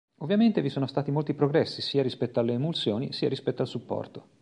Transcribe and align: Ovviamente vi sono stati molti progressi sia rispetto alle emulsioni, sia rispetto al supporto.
Ovviamente 0.21 0.63
vi 0.63 0.69
sono 0.69 0.87
stati 0.87 1.11
molti 1.11 1.35
progressi 1.35 1.83
sia 1.83 2.01
rispetto 2.01 2.39
alle 2.39 2.53
emulsioni, 2.53 3.13
sia 3.13 3.29
rispetto 3.29 3.61
al 3.61 3.67
supporto. 3.67 4.29